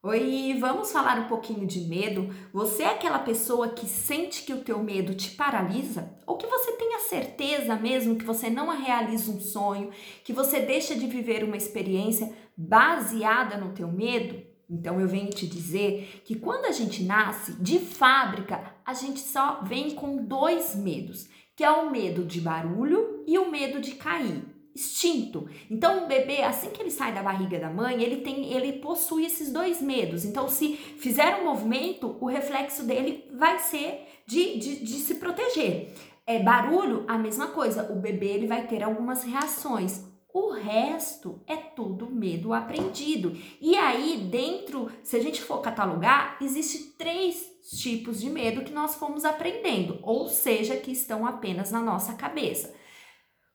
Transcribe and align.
Oi, 0.00 0.56
vamos 0.60 0.92
falar 0.92 1.18
um 1.18 1.26
pouquinho 1.26 1.66
de 1.66 1.80
medo? 1.80 2.32
Você 2.52 2.84
é 2.84 2.90
aquela 2.90 3.18
pessoa 3.18 3.70
que 3.70 3.84
sente 3.84 4.44
que 4.44 4.52
o 4.52 4.62
teu 4.62 4.80
medo 4.80 5.12
te 5.12 5.32
paralisa? 5.32 6.16
Ou 6.24 6.36
que 6.36 6.46
você 6.46 6.70
tem 6.70 6.94
a 6.94 7.00
certeza 7.00 7.74
mesmo 7.74 8.14
que 8.14 8.24
você 8.24 8.48
não 8.48 8.68
realiza 8.68 9.28
um 9.28 9.40
sonho, 9.40 9.90
que 10.22 10.32
você 10.32 10.60
deixa 10.60 10.94
de 10.94 11.08
viver 11.08 11.42
uma 11.42 11.56
experiência 11.56 12.32
baseada 12.56 13.56
no 13.56 13.74
teu 13.74 13.90
medo? 13.90 14.40
Então 14.70 15.00
eu 15.00 15.08
venho 15.08 15.30
te 15.30 15.48
dizer 15.48 16.22
que 16.24 16.36
quando 16.36 16.66
a 16.66 16.72
gente 16.72 17.02
nasce 17.02 17.54
de 17.54 17.80
fábrica, 17.80 18.76
a 18.86 18.94
gente 18.94 19.18
só 19.18 19.62
vem 19.64 19.96
com 19.96 20.24
dois 20.24 20.76
medos, 20.76 21.28
que 21.56 21.64
é 21.64 21.70
o 21.72 21.90
medo 21.90 22.24
de 22.24 22.40
barulho 22.40 23.24
e 23.26 23.36
o 23.36 23.50
medo 23.50 23.80
de 23.80 23.96
cair 23.96 24.57
instinto. 24.78 25.48
Então, 25.68 26.04
o 26.04 26.06
bebê, 26.06 26.42
assim 26.42 26.70
que 26.70 26.80
ele 26.80 26.90
sai 26.90 27.12
da 27.12 27.22
barriga 27.22 27.58
da 27.58 27.68
mãe, 27.68 28.02
ele 28.02 28.18
tem, 28.18 28.52
ele 28.52 28.74
possui 28.74 29.26
esses 29.26 29.52
dois 29.52 29.82
medos. 29.82 30.24
Então, 30.24 30.48
se 30.48 30.76
fizer 30.76 31.40
um 31.40 31.44
movimento, 31.44 32.16
o 32.20 32.26
reflexo 32.26 32.84
dele 32.84 33.24
vai 33.34 33.58
ser 33.58 34.06
de, 34.24 34.58
de, 34.58 34.76
de 34.84 34.94
se 34.94 35.16
proteger. 35.16 35.92
É 36.24 36.38
barulho, 36.38 37.04
a 37.08 37.18
mesma 37.18 37.48
coisa. 37.48 37.90
O 37.92 37.96
bebê 37.96 38.28
ele 38.28 38.46
vai 38.46 38.66
ter 38.66 38.82
algumas 38.82 39.24
reações. 39.24 40.04
O 40.32 40.52
resto 40.52 41.40
é 41.46 41.56
tudo 41.56 42.10
medo 42.10 42.52
aprendido. 42.52 43.36
E 43.60 43.74
aí, 43.74 44.28
dentro, 44.30 44.90
se 45.02 45.16
a 45.16 45.20
gente 45.20 45.42
for 45.42 45.60
catalogar, 45.60 46.36
existe 46.40 46.94
três 46.98 47.50
tipos 47.76 48.20
de 48.20 48.30
medo 48.30 48.62
que 48.62 48.72
nós 48.72 48.94
fomos 48.94 49.24
aprendendo, 49.24 49.98
ou 50.02 50.28
seja, 50.28 50.76
que 50.76 50.92
estão 50.92 51.26
apenas 51.26 51.70
na 51.70 51.80
nossa 51.80 52.14
cabeça. 52.14 52.74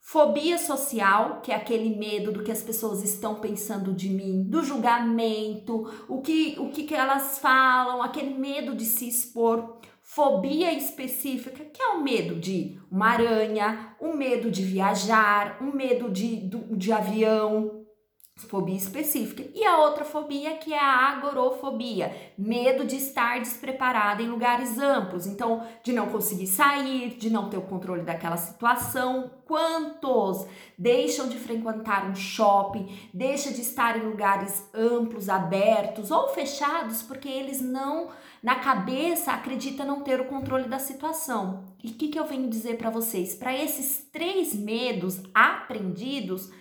Fobia 0.05 0.57
social, 0.57 1.39
que 1.41 1.49
é 1.49 1.55
aquele 1.55 1.95
medo 1.95 2.33
do 2.33 2.43
que 2.43 2.51
as 2.51 2.61
pessoas 2.61 3.01
estão 3.01 3.35
pensando 3.35 3.93
de 3.93 4.09
mim, 4.09 4.43
do 4.43 4.61
julgamento, 4.61 5.89
o 6.09 6.21
que, 6.21 6.55
o 6.59 6.69
que, 6.69 6.83
que 6.83 6.93
elas 6.93 7.39
falam, 7.39 8.03
aquele 8.03 8.37
medo 8.37 8.75
de 8.75 8.83
se 8.83 9.07
expor. 9.07 9.77
Fobia 10.03 10.73
específica, 10.73 11.63
que 11.63 11.81
é 11.81 11.87
o 11.87 12.03
medo 12.03 12.35
de 12.35 12.77
uma 12.91 13.11
aranha, 13.11 13.95
o 13.99 14.13
medo 14.13 14.51
de 14.51 14.61
viajar, 14.61 15.57
o 15.61 15.73
medo 15.73 16.11
de, 16.11 16.47
de, 16.49 16.57
de 16.75 16.91
avião, 16.91 17.82
fobia 18.35 18.75
específica. 18.75 19.43
E 19.53 19.63
a 19.63 19.77
outra 19.77 20.03
fobia 20.03 20.57
que 20.57 20.73
é 20.73 20.79
a 20.79 21.09
agorofobia, 21.11 22.15
medo 22.37 22.85
de 22.85 22.95
estar 22.95 23.39
despreparada 23.39 24.21
em 24.21 24.27
lugares 24.27 24.77
amplos, 24.77 25.27
então 25.27 25.63
de 25.83 25.93
não 25.93 26.07
conseguir 26.07 26.47
sair, 26.47 27.15
de 27.15 27.29
não 27.29 27.49
ter 27.49 27.57
o 27.57 27.61
controle 27.61 28.01
daquela 28.01 28.37
situação. 28.37 29.31
Quantos 29.45 30.47
deixam 30.77 31.29
de 31.29 31.37
frequentar 31.37 32.09
um 32.09 32.15
shopping, 32.15 32.97
deixam 33.13 33.53
de 33.53 33.61
estar 33.61 33.97
em 33.97 34.07
lugares 34.07 34.67
amplos, 34.73 35.29
abertos 35.29 36.09
ou 36.09 36.29
fechados 36.29 37.03
porque 37.03 37.29
eles 37.29 37.61
não 37.61 38.09
na 38.41 38.55
cabeça 38.55 39.31
acreditam 39.31 39.85
não 39.85 40.01
ter 40.01 40.19
o 40.19 40.25
controle 40.25 40.67
da 40.67 40.79
situação. 40.79 41.63
E 41.81 41.91
o 41.91 41.93
que, 41.93 42.09
que 42.09 42.19
eu 42.19 42.25
venho 42.25 42.49
dizer 42.49 42.77
para 42.77 42.89
vocês? 42.89 43.35
Para 43.35 43.55
esses 43.55 44.09
três 44.11 44.53
medos 44.53 45.21
aprendidos, 45.33 46.51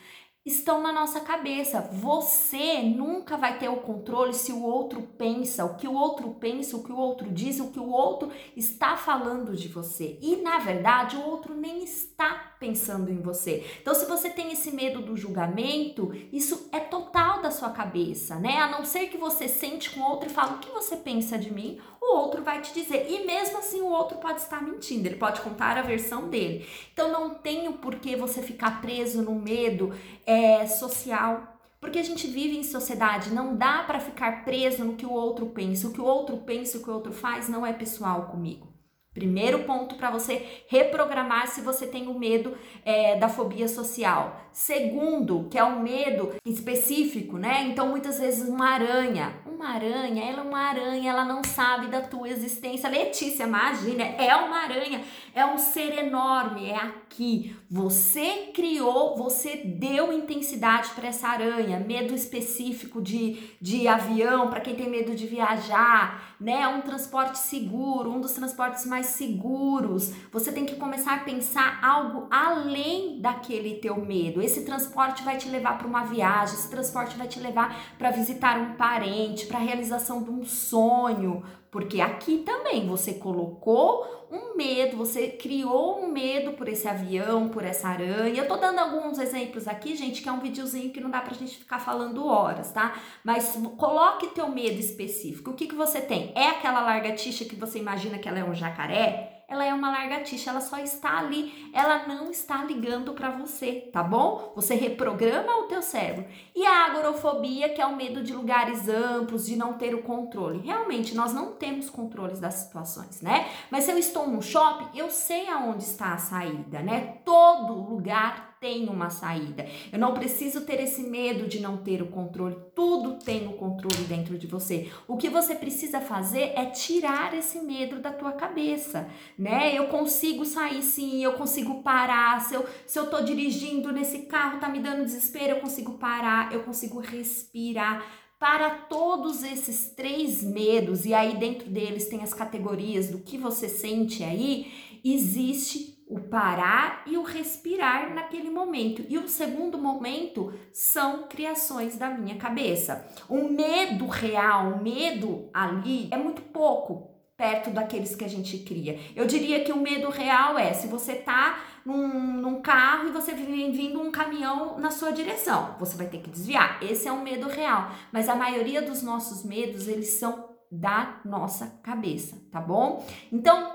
estão 0.45 0.81
na 0.83 0.93
nossa 0.93 1.21
cabeça. 1.21 1.81
Você 1.93 2.83
nunca 2.83 3.37
vai 3.37 3.59
ter 3.59 3.69
o 3.69 3.77
controle 3.77 4.35
se 4.35 4.53
o 4.53 4.63
outro 4.63 5.03
pensa, 5.17 5.65
o 5.65 5.77
que 5.77 5.87
o 5.87 5.95
outro 5.95 6.31
pensa, 6.41 6.77
o 6.77 6.83
que 6.83 6.93
o 6.93 6.97
outro 6.97 7.31
diz, 7.31 7.61
o 7.61 7.71
que 7.71 7.79
o 7.79 7.91
outro 7.91 8.31
está 8.57 8.97
falando 8.97 9.57
de 9.57 9.69
você. 9.69 10.19
E 10.21 10.37
na 10.37 10.59
verdade, 10.59 11.17
o 11.17 11.25
outro 11.25 11.55
nem 11.55 11.85
está 11.85 12.55
pensando 12.59 13.11
em 13.11 13.21
você. 13.21 13.65
Então, 13.81 13.95
se 13.95 14.07
você 14.07 14.31
tem 14.31 14.53
esse 14.53 14.71
medo 14.71 15.01
do 15.01 15.17
julgamento, 15.17 16.13
isso 16.33 16.69
é 16.73 16.81
total 16.81 17.43
da 17.43 17.51
sua 17.51 17.71
cabeça, 17.71 18.37
né? 18.37 18.59
A 18.59 18.69
não 18.69 18.85
ser 18.85 19.09
que 19.09 19.17
você 19.17 19.49
sente 19.49 19.91
com 19.91 20.01
o 20.01 20.11
outro 20.11 20.29
e 20.29 20.33
fala 20.33 20.55
o 20.55 20.59
que 20.59 20.71
você 20.71 20.97
pensa 20.97 21.39
de 21.39 21.53
mim, 21.53 21.81
o 22.13 22.19
outro 22.19 22.43
vai 22.43 22.61
te 22.61 22.73
dizer. 22.75 23.07
E 23.09 23.27
mesmo 23.27 23.59
assim, 23.59 23.81
o 23.81 23.91
outro 23.91 24.19
pode 24.19 24.41
estar 24.41 24.63
mentindo, 24.63 25.07
ele 25.07 25.17
pode 25.17 25.41
contar 25.41 25.79
a 25.79 25.83
versão 25.83 26.29
dele. 26.29 26.67
Então, 26.93 27.11
não 27.11 27.31
tenho 27.31 27.75
por 27.75 27.97
que 27.97 28.17
você 28.17 28.43
ficar 28.43 28.81
preso 28.81 29.23
no 29.23 29.35
medo 29.35 29.95
é, 30.27 30.67
social. 30.67 31.49
Porque 31.81 31.99
a 31.99 32.05
gente 32.05 32.29
vive 32.29 32.57
em 32.57 32.63
sociedade, 32.63 33.35
não 33.35 33.57
dá 33.57 33.83
para 33.83 33.99
ficar 33.99 34.45
preso 34.45 34.85
no 34.85 34.95
que 34.95 35.05
o 35.05 35.13
outro 35.13 35.47
pensa. 35.47 35.89
O 35.89 35.93
que 35.93 36.01
o 36.01 36.05
outro 36.05 36.37
pensa, 36.37 36.79
o 36.79 36.83
que 36.83 36.89
o 36.89 36.95
outro 36.95 37.13
faz 37.13 37.49
não 37.49 37.67
é 37.67 37.73
pessoal 37.73 38.27
comigo. 38.27 38.73
Primeiro 39.13 39.65
ponto 39.65 39.97
para 39.97 40.11
você 40.11 40.47
reprogramar 40.69 41.47
se 41.47 41.61
você 41.61 41.87
tem 41.87 42.09
o 42.09 42.19
medo 42.19 42.57
é, 42.83 43.19
da 43.19 43.29
fobia 43.29 43.69
social. 43.69 44.41
Segundo, 44.53 45.49
que 45.51 45.59
é 45.59 45.65
o 45.65 45.81
medo 45.81 46.31
específico, 46.47 47.37
né? 47.37 47.63
Então, 47.65 47.89
muitas 47.89 48.19
vezes, 48.19 48.49
uma 48.49 48.71
aranha. 48.71 49.35
Uma 49.63 49.75
aranha, 49.75 50.25
ela 50.25 50.41
é 50.41 50.43
uma 50.43 50.59
aranha, 50.59 51.11
ela 51.13 51.25
não 51.25 51.45
sabe 51.45 51.87
da 51.87 52.01
tua 52.01 52.29
existência. 52.29 52.91
Letícia, 52.91 53.45
imagina, 53.45 54.03
é 54.03 54.35
uma 54.35 54.57
aranha, 54.57 55.05
é 55.33 55.47
um 55.47 55.57
ser 55.57 55.97
enorme, 56.05 56.69
é 56.69 56.75
aqui. 56.75 57.57
Você 57.71 58.51
criou, 58.53 59.17
você 59.17 59.59
deu 59.59 60.13
intensidade 60.13 60.91
para 60.91 61.07
essa 61.07 61.29
aranha. 61.29 61.79
Medo 61.79 62.13
específico 62.13 63.01
de, 63.01 63.51
de 63.61 63.87
avião, 63.87 64.51
para 64.51 64.61
quem 64.61 64.75
tem 64.75 64.91
medo 64.91 65.15
de 65.15 65.29
viajar, 65.29 66.35
né? 66.41 66.67
Um 66.67 66.81
transporte 66.81 67.39
seguro, 67.39 68.11
um 68.11 68.21
dos 68.21 68.33
transportes 68.33 68.85
mais 68.85 69.07
seguros. 69.07 70.13
Você 70.33 70.51
tem 70.51 70.67
que 70.67 70.75
começar 70.75 71.15
a 71.15 71.21
pensar 71.21 71.79
algo 71.85 72.27
além 72.33 73.21
daquele 73.21 73.77
teu 73.77 74.05
medo. 74.05 74.43
Esse 74.43 74.65
transporte 74.65 75.23
vai 75.23 75.37
te 75.37 75.49
levar 75.49 75.79
para 75.79 75.87
uma 75.87 76.03
viagem, 76.03 76.57
esse 76.57 76.69
transporte 76.69 77.17
vai 77.17 77.29
te 77.29 77.39
levar 77.39 77.95
para 77.97 78.11
visitar 78.11 78.59
um 78.59 78.75
parente, 78.75 79.52
para 79.53 79.61
a 79.61 79.63
realização 79.63 80.23
de 80.23 80.31
um 80.31 80.47
sonho, 80.47 81.43
porque 81.71 82.01
aqui 82.01 82.39
também 82.39 82.87
você 82.87 83.13
colocou 83.13 84.27
um 84.31 84.57
medo, 84.57 84.97
você 84.97 85.29
criou 85.29 86.03
um 86.03 86.11
medo 86.11 86.53
por 86.53 86.67
esse 86.67 86.89
avião, 86.89 87.51
por 87.51 87.63
essa 87.63 87.89
aranha. 87.89 88.41
Eu 88.41 88.49
tô 88.49 88.57
dando 88.57 88.79
alguns 88.79 89.19
exemplos 89.19 89.69
aqui, 89.69 89.95
gente, 89.95 90.23
que 90.23 90.29
é 90.29 90.33
um 90.33 90.41
videozinho 90.41 90.91
que 90.91 91.03
não 91.03 91.11
dá 91.11 91.21
pra 91.21 91.35
gente 91.35 91.59
ficar 91.59 91.79
falando 91.79 92.27
horas, 92.27 92.73
tá? 92.73 92.95
Mas 93.23 93.59
coloque 93.77 94.29
teu 94.29 94.49
medo 94.49 94.81
específico. 94.81 95.51
O 95.51 95.55
que 95.55 95.67
que 95.67 95.75
você 95.75 96.01
tem? 96.01 96.33
É 96.35 96.49
aquela 96.49 96.81
largatixa 96.81 97.45
que 97.45 97.55
você 97.55 97.79
imagina 97.79 98.19
que 98.19 98.27
ela 98.27 98.39
é 98.39 98.45
um 98.45 98.55
jacaré? 98.55 99.32
Ela 99.49 99.65
é 99.65 99.73
uma 99.73 99.91
largatixa, 99.91 100.51
ela 100.51 100.61
só 100.61 100.79
está 100.79 101.19
ali, 101.19 101.71
ela 101.75 102.07
não 102.07 102.31
está 102.31 102.65
ligando 102.65 103.13
para 103.13 103.31
você, 103.31 103.91
tá 103.93 104.03
bom? 104.03 104.53
Você 104.57 104.75
reprograma 104.75 105.59
o 105.59 105.65
teu 105.65 105.83
cérebro. 105.83 106.25
E 106.55 106.65
a 106.67 106.87
agorofobia, 106.87 107.69
que 107.69 107.81
é 107.81 107.87
o 107.87 107.97
medo 107.97 108.23
de 108.23 108.33
lugares 108.33 108.89
amplos, 108.89 109.47
de 109.47 109.57
não 109.57 109.75
ter 109.75 109.95
o 109.95 110.03
controle. 110.03 110.61
Realmente, 110.61 111.15
nós 111.15 111.33
não 111.33 111.53
temos 111.53 111.91
controles 111.91 112.41
das 112.41 112.55
situações, 112.55 113.21
né? 113.21 113.49
Mas 113.71 113.85
se 113.85 113.91
eu 113.91 113.99
estou 113.99 114.27
no 114.27 114.43
shopping, 114.43 114.99
eu 114.99 115.11
sei 115.11 115.49
aonde 115.49 115.83
está 115.83 116.15
a 116.15 116.19
saída, 116.19 116.81
né? 116.81 117.19
Todo 117.25 117.75
lugar 117.75 118.52
tem 118.63 118.89
uma 118.89 119.11
saída. 119.11 119.67
Eu 119.93 119.99
não 119.99 120.15
preciso 120.15 120.61
ter 120.61 120.81
esse 120.81 121.03
medo 121.03 121.49
de 121.49 121.59
não 121.59 121.79
ter 121.79 122.01
o 122.01 122.07
controle. 122.07 122.57
Tudo 122.77 123.15
tem 123.15 123.49
o 123.49 123.55
controle 123.55 124.05
dentro 124.05 124.39
de 124.39 124.47
você. 124.47 124.89
O 125.09 125.17
que 125.17 125.29
você 125.29 125.57
precisa 125.57 126.01
fazer 126.01 126.53
é 126.55 126.67
tirar 126.67 127.37
esse 127.37 127.59
medo 127.59 127.99
da 127.99 128.13
tua 128.13 128.31
cabeça, 128.31 129.11
né? 129.37 129.77
Eu 129.77 129.89
consigo 129.89 130.45
sair 130.45 130.81
sim, 130.81 131.25
eu 131.25 131.33
consigo 131.33 131.83
parar. 131.83 132.41
Se 132.41 132.55
eu, 132.55 132.65
se 132.87 132.97
eu 132.97 133.11
tô 133.11 133.21
dirigindo 133.23 133.91
nesse 133.91 134.21
carro, 134.21 134.61
tá 134.61 134.69
me 134.69 134.79
dando 134.79 135.05
desespero, 135.05 135.55
eu 135.55 135.61
consigo 135.61 135.95
parar, 135.99 136.53
eu 136.53 136.63
consigo 136.63 137.01
respirar 137.01 138.07
para 138.39 138.71
todos 138.71 139.43
esses 139.43 139.91
três 139.91 140.43
medos, 140.43 141.05
e 141.05 141.15
aí 141.15 141.37
dentro 141.37 141.69
deles 141.71 142.09
tem 142.09 142.23
as 142.23 142.35
categorias 142.35 143.09
do 143.09 143.19
que 143.19 143.39
você 143.39 143.69
sente 143.69 144.25
aí, 144.25 144.67
existe 145.05 146.02
o 146.13 146.21
parar 146.21 147.03
e 147.07 147.17
o 147.17 147.23
respirar 147.23 148.13
naquele 148.15 148.51
momento. 148.51 149.03
E 149.09 149.17
o 149.17 149.27
segundo 149.27 149.79
momento 149.79 150.53
são 150.71 151.27
criações 151.27 151.97
da 151.97 152.11
minha 152.11 152.37
cabeça. 152.37 153.07
O 153.31 153.49
medo 153.49 154.07
real, 154.07 154.75
o 154.75 154.83
medo 154.83 155.49
ali 155.55 156.09
é 156.11 156.17
muito 156.19 156.43
pouco 156.43 157.11
perto 157.35 157.71
daqueles 157.71 158.15
que 158.15 158.27
a 158.27 158.29
gente 158.29 158.59
cria. 158.59 159.01
Eu 159.17 159.27
diria 159.27 159.65
que 159.65 159.73
o 159.73 159.81
medo 159.81 160.11
real 160.11 160.59
é 160.59 160.75
se 160.75 160.87
você 160.87 161.15
tá 161.15 161.61
num, 161.85 162.07
num 162.41 162.61
carro 162.61 163.09
e 163.09 163.13
você 163.13 163.33
vem 163.33 163.73
vindo 163.73 163.99
um 163.99 164.13
caminhão 164.13 164.79
na 164.79 164.91
sua 164.91 165.13
direção, 165.13 165.75
você 165.81 165.97
vai 165.97 166.07
ter 166.09 166.19
que 166.19 166.31
desviar. 166.31 166.79
Esse 166.83 167.09
é 167.09 167.13
um 167.13 167.23
medo 167.23 167.49
real. 167.49 167.91
Mas 168.13 168.29
a 168.29 168.37
maioria 168.37 168.83
dos 168.83 169.03
nossos 169.03 169.45
medos, 169.45 169.89
eles 169.89 170.11
são 170.11 170.53
da 170.71 171.21
nossa 171.25 171.81
cabeça, 171.83 172.37
tá 172.51 172.61
bom? 172.61 173.07
Então, 173.31 173.72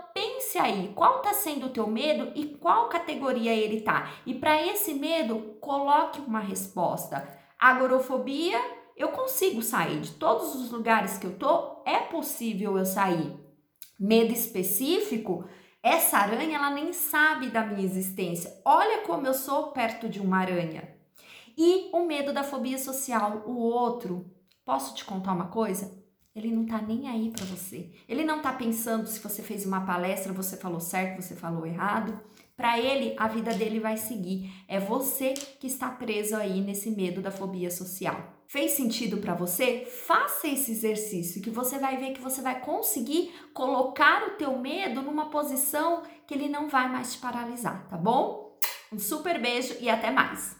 pense 0.57 0.59
aí, 0.59 0.92
qual 0.95 1.18
está 1.18 1.33
sendo 1.33 1.68
o 1.68 1.69
teu 1.69 1.88
medo 1.88 2.31
e 2.36 2.45
qual 2.45 2.89
categoria 2.89 3.54
ele 3.54 3.81
tá. 3.81 4.12
E 4.25 4.33
para 4.33 4.62
esse 4.65 4.94
medo, 4.94 5.57
coloque 5.62 6.19
uma 6.21 6.39
resposta. 6.39 7.27
Agorofobia, 7.59 8.59
eu 8.95 9.09
consigo 9.09 9.62
sair 9.62 10.01
de 10.01 10.12
todos 10.12 10.56
os 10.56 10.71
lugares 10.71 11.18
que 11.18 11.27
eu 11.27 11.38
tô, 11.38 11.81
é 11.86 12.00
possível 12.00 12.77
eu 12.77 12.86
sair. 12.86 13.36
Medo 14.00 14.33
específico, 14.33 15.45
essa 15.81 16.18
aranha 16.18 16.57
ela 16.57 16.71
nem 16.71 16.92
sabe 16.92 17.50
da 17.50 17.65
minha 17.65 17.86
existência. 17.86 18.59
Olha 18.65 19.01
como 19.01 19.25
eu 19.25 19.33
sou 19.33 19.71
perto 19.71 20.09
de 20.09 20.19
uma 20.19 20.39
aranha. 20.39 20.95
E 21.57 21.89
o 21.94 22.06
medo 22.06 22.33
da 22.33 22.44
fobia 22.44 22.77
social, 22.77 23.44
o 23.48 23.57
outro 23.57 24.31
Posso 24.68 24.94
te 24.94 25.06
contar 25.06 25.31
uma 25.31 25.48
coisa? 25.48 25.98
Ele 26.37 26.51
não 26.51 26.67
tá 26.67 26.79
nem 26.79 27.09
aí 27.09 27.31
para 27.31 27.45
você. 27.45 27.89
Ele 28.07 28.23
não 28.23 28.43
tá 28.43 28.53
pensando 28.53 29.07
se 29.07 29.19
você 29.19 29.41
fez 29.41 29.65
uma 29.65 29.81
palestra, 29.81 30.31
você 30.31 30.55
falou 30.55 30.79
certo, 30.79 31.19
você 31.19 31.35
falou 31.35 31.65
errado. 31.65 32.19
Para 32.55 32.79
ele, 32.79 33.15
a 33.17 33.27
vida 33.27 33.55
dele 33.55 33.79
vai 33.79 33.97
seguir. 33.97 34.53
É 34.67 34.79
você 34.79 35.33
que 35.33 35.65
está 35.65 35.89
preso 35.89 36.35
aí 36.35 36.61
nesse 36.61 36.91
medo 36.91 37.21
da 37.21 37.31
fobia 37.31 37.71
social. 37.71 38.35
Fez 38.47 38.73
sentido 38.73 39.17
para 39.17 39.33
você? 39.33 39.85
Faça 40.05 40.47
esse 40.47 40.71
exercício 40.71 41.41
que 41.41 41.49
você 41.49 41.79
vai 41.79 41.97
ver 41.97 42.11
que 42.11 42.21
você 42.21 42.39
vai 42.39 42.59
conseguir 42.61 43.33
colocar 43.51 44.27
o 44.27 44.31
teu 44.37 44.59
medo 44.59 45.01
numa 45.01 45.31
posição 45.31 46.03
que 46.27 46.35
ele 46.35 46.47
não 46.47 46.69
vai 46.69 46.87
mais 46.87 47.13
te 47.13 47.19
paralisar, 47.19 47.87
tá 47.89 47.97
bom? 47.97 48.57
Um 48.93 48.99
super 48.99 49.41
beijo 49.41 49.75
e 49.79 49.89
até 49.89 50.11
mais. 50.11 50.56